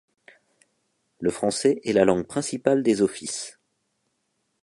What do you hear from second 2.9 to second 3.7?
offices.